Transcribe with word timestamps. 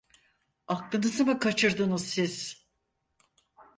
Aklınızı 0.67 1.25
mı 1.25 1.39
kaçırdınız 1.39 2.07
siz? 2.07 2.65